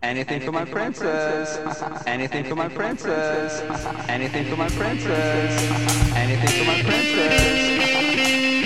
[0.00, 1.58] Anything for my princess.
[2.06, 3.60] Anything for my princess.
[3.62, 6.14] Uh, uh, anything for my princess.
[6.14, 8.54] Anything for my princess.
[8.54, 8.57] Uh,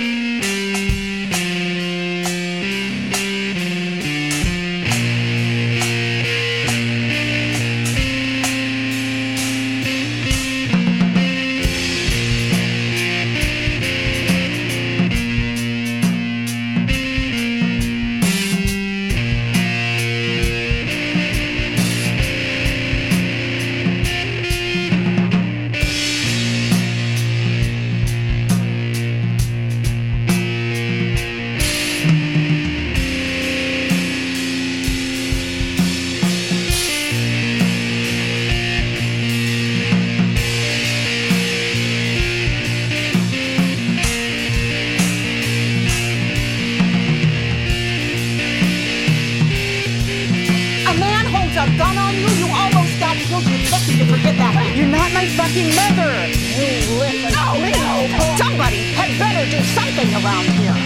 [51.62, 53.44] a gun on you, you almost got killed.
[53.44, 54.74] You're lucky to forget that.
[54.74, 56.10] You're not my fucking mother.
[56.58, 57.30] You listen.
[57.38, 58.34] Oh, no.
[58.36, 60.81] Somebody had better do something around here.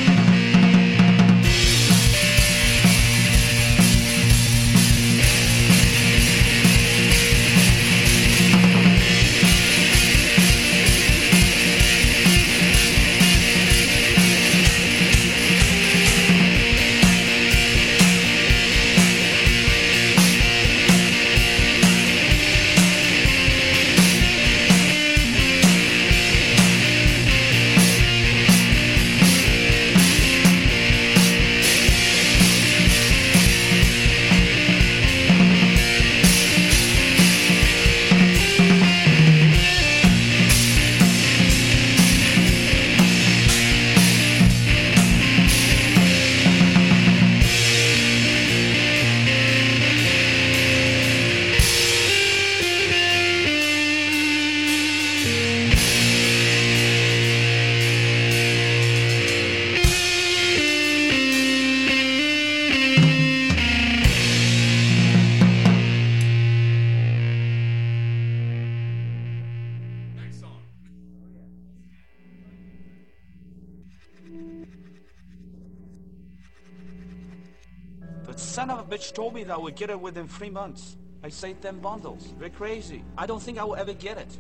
[78.56, 80.96] Son of a bitch told me that I would get it within three months.
[81.22, 82.32] I saved them bundles.
[82.38, 83.04] They're crazy.
[83.18, 84.38] I don't think I will ever get it.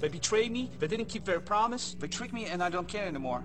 [0.00, 0.70] They betrayed me.
[0.78, 1.94] They didn't keep their promise.
[2.00, 3.44] They tricked me and I don't care anymore.